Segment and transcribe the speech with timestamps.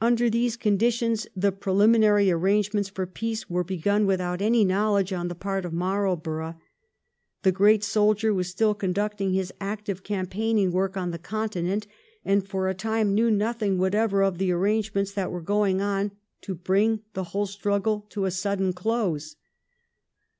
[0.00, 5.26] Under these con ditions the preliminary arrangements for peace were begun without any knowledge on
[5.26, 6.54] the part of Marl borough.
[7.42, 11.88] The great soldier was still conducting his active campaigning work on the Continent,
[12.24, 16.12] and, for a time, knew nothing whatever of the arrangements that were going on
[16.42, 19.34] to bring the whole struggle to a sudden close.